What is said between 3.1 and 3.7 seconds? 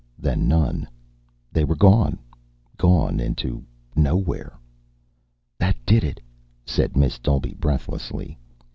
into